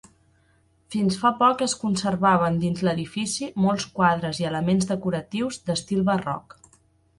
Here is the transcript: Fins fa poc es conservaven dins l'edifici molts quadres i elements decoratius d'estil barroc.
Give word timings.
Fins 0.93 1.17
fa 1.23 1.31
poc 1.41 1.61
es 1.65 1.75
conservaven 1.81 2.57
dins 2.65 2.81
l'edifici 2.89 3.51
molts 3.67 3.87
quadres 4.01 4.43
i 4.45 4.49
elements 4.53 4.91
decoratius 4.95 5.63
d'estil 5.71 6.05
barroc. 6.13 6.61